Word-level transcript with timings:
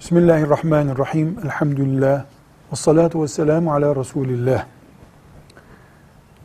Bismillahirrahmanirrahim. 0.00 1.38
Elhamdülillah. 1.44 2.24
Ve 2.72 2.76
salatu 2.76 3.22
ve 3.22 3.28
selamu 3.28 3.72
ala 3.72 3.96
Resulillah. 3.96 4.66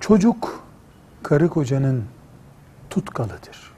Çocuk, 0.00 0.64
karı 1.22 1.48
kocanın 1.48 2.04
tutkalıdır. 2.90 3.72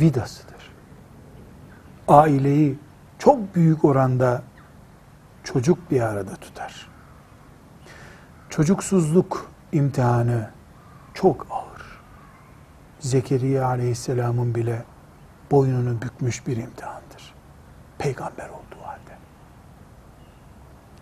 Vidasıdır. 0.00 0.72
Aileyi 2.08 2.78
çok 3.18 3.54
büyük 3.54 3.84
oranda 3.84 4.42
çocuk 5.44 5.90
bir 5.90 6.00
arada 6.00 6.36
tutar. 6.36 6.88
Çocuksuzluk 8.50 9.50
imtihanı 9.72 10.50
çok 11.14 11.46
ağır. 11.50 11.82
Zekeriya 13.00 13.66
aleyhisselamın 13.66 14.54
bile 14.54 14.84
boynunu 15.50 16.02
bükmüş 16.02 16.46
bir 16.46 16.56
imtihandır. 16.56 16.93
Peygamber 18.04 18.48
olduğu 18.48 18.82
halde. 18.86 19.18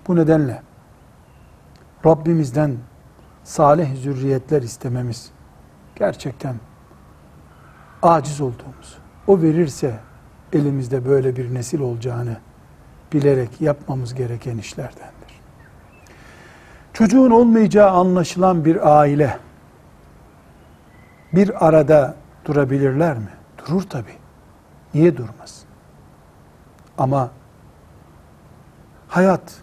Bu 0.08 0.16
nedenle 0.16 0.62
Rabbimizden 2.06 2.76
salih 3.44 3.96
zürriyetler 3.96 4.62
istememiz 4.62 5.30
gerçekten 5.96 6.56
aciz 8.02 8.40
olduğumuz, 8.40 8.98
o 9.26 9.42
verirse 9.42 9.94
elimizde 10.52 11.04
böyle 11.04 11.36
bir 11.36 11.54
nesil 11.54 11.80
olacağını 11.80 12.36
bilerek 13.12 13.60
yapmamız 13.60 14.14
gereken 14.14 14.58
işlerdendir. 14.58 15.40
Çocuğun 16.92 17.30
olmayacağı 17.30 17.90
anlaşılan 17.90 18.64
bir 18.64 18.98
aile 19.00 19.38
bir 21.32 21.66
arada 21.66 22.14
durabilirler 22.44 23.18
mi? 23.18 23.30
Durur 23.58 23.82
tabi. 23.82 24.10
Niye 24.94 25.16
durmaz? 25.16 25.71
Ama 26.98 27.30
hayat 29.08 29.60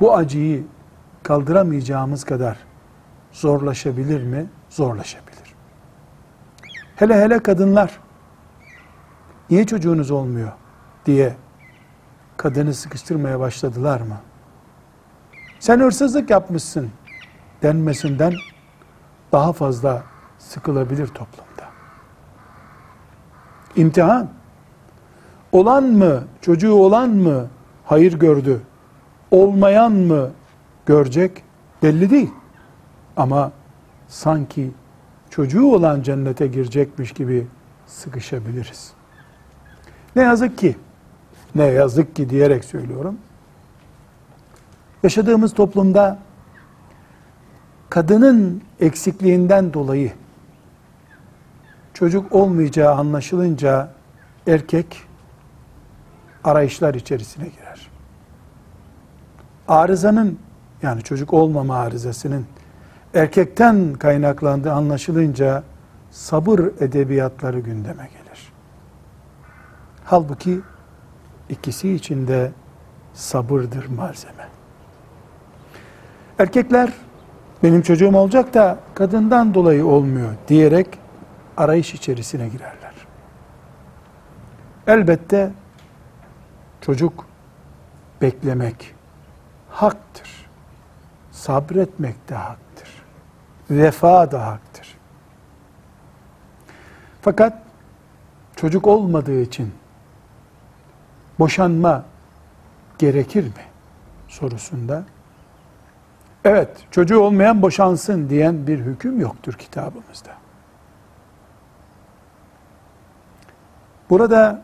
bu 0.00 0.16
acıyı 0.16 0.64
kaldıramayacağımız 1.22 2.24
kadar 2.24 2.58
zorlaşabilir 3.32 4.22
mi? 4.22 4.46
Zorlaşabilir. 4.68 5.54
Hele 6.96 7.22
hele 7.22 7.42
kadınlar 7.42 8.00
niye 9.50 9.66
çocuğunuz 9.66 10.10
olmuyor 10.10 10.52
diye 11.06 11.36
kadını 12.36 12.74
sıkıştırmaya 12.74 13.40
başladılar 13.40 14.00
mı? 14.00 14.16
Sen 15.60 15.80
hırsızlık 15.80 16.30
yapmışsın 16.30 16.90
denmesinden 17.62 18.34
daha 19.32 19.52
fazla 19.52 20.02
sıkılabilir 20.38 21.06
toplumda. 21.06 21.64
İmtihan. 23.76 24.35
Olan 25.56 25.84
mı, 25.84 26.24
çocuğu 26.40 26.72
olan 26.72 27.10
mı 27.10 27.46
hayır 27.84 28.18
gördü? 28.18 28.60
Olmayan 29.30 29.92
mı 29.92 30.30
görecek? 30.86 31.42
Belli 31.82 32.10
değil. 32.10 32.30
Ama 33.16 33.52
sanki 34.08 34.70
çocuğu 35.30 35.74
olan 35.74 36.02
cennete 36.02 36.46
girecekmiş 36.46 37.12
gibi 37.12 37.46
sıkışabiliriz. 37.86 38.92
Ne 40.16 40.22
yazık 40.22 40.58
ki, 40.58 40.76
ne 41.54 41.64
yazık 41.64 42.16
ki 42.16 42.30
diyerek 42.30 42.64
söylüyorum. 42.64 43.18
Yaşadığımız 45.02 45.54
toplumda 45.54 46.18
kadının 47.90 48.62
eksikliğinden 48.80 49.72
dolayı 49.72 50.12
çocuk 51.94 52.32
olmayacağı 52.32 52.94
anlaşılınca 52.94 53.88
erkek 54.46 55.05
arayışlar 56.46 56.94
içerisine 56.94 57.48
girer. 57.48 57.90
Arızanın 59.68 60.38
yani 60.82 61.02
çocuk 61.02 61.32
olmama 61.32 61.76
arızasının 61.76 62.46
erkekten 63.14 63.94
kaynaklandığı 63.94 64.72
anlaşılınca 64.72 65.62
sabır 66.10 66.58
edebiyatları 66.58 67.60
gündeme 67.60 68.08
gelir. 68.12 68.52
Halbuki 70.04 70.60
ikisi 71.48 71.92
içinde 71.92 72.52
sabırdır 73.14 73.86
malzeme. 73.86 74.48
Erkekler 76.38 76.92
benim 77.62 77.82
çocuğum 77.82 78.16
olacak 78.16 78.54
da 78.54 78.78
kadından 78.94 79.54
dolayı 79.54 79.86
olmuyor 79.86 80.30
diyerek 80.48 80.98
arayış 81.56 81.94
içerisine 81.94 82.48
girerler. 82.48 82.94
Elbette 84.86 85.50
çocuk 86.86 87.26
beklemek 88.22 88.94
haktır. 89.70 90.46
Sabretmek 91.30 92.28
de 92.28 92.34
haktır. 92.34 92.88
Vefa 93.70 94.30
da 94.30 94.46
haktır. 94.46 94.98
Fakat 97.22 97.62
çocuk 98.56 98.86
olmadığı 98.86 99.40
için 99.40 99.74
boşanma 101.38 102.04
gerekir 102.98 103.44
mi 103.44 103.64
sorusunda 104.28 105.04
evet 106.44 106.70
çocuğu 106.90 107.20
olmayan 107.20 107.62
boşansın 107.62 108.28
diyen 108.28 108.66
bir 108.66 108.78
hüküm 108.78 109.20
yoktur 109.20 109.52
kitabımızda. 109.52 110.32
Burada 114.10 114.62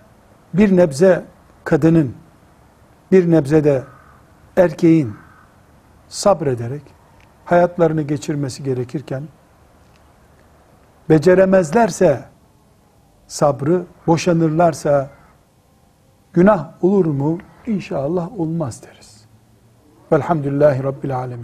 bir 0.55 0.77
nebze 0.77 1.25
kadının, 1.65 2.15
bir 3.13 3.31
nebze 3.31 3.65
de 3.65 3.83
erkeğin 4.57 5.15
sabrederek 6.09 6.83
hayatlarını 7.45 8.03
geçirmesi 8.03 8.63
gerekirken, 8.63 9.23
beceremezlerse 11.09 12.25
sabrı, 13.27 13.83
boşanırlarsa 14.07 15.11
günah 16.33 16.85
olur 16.85 17.07
mu? 17.07 17.39
İnşallah 17.67 18.41
olmaz 18.41 18.83
deriz. 18.83 19.25
Velhamdülillahi 20.13 20.85
Rabbil 20.85 21.17
Alemin. 21.17 21.41